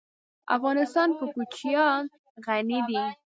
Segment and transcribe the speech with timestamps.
[0.55, 2.03] افغانستان په کوچیان
[2.45, 3.03] غني دی.